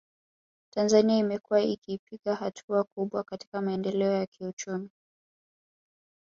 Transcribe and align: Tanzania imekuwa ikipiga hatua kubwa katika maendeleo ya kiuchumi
Tanzania 0.73 1.17
imekuwa 1.19 1.61
ikipiga 1.61 2.35
hatua 2.35 2.83
kubwa 2.83 3.23
katika 3.23 3.61
maendeleo 3.61 4.11
ya 4.13 4.25
kiuchumi 4.25 4.89